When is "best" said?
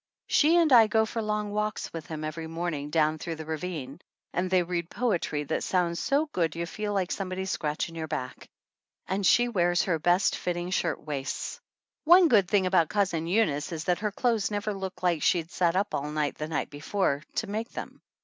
9.99-10.35